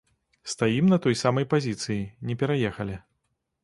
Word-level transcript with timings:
Стаім 0.53 0.89
на 0.93 0.99
той 1.03 1.19
самай 1.23 1.49
пазіцыі, 1.53 2.01
не 2.31 2.41
пераехалі. 2.43 3.03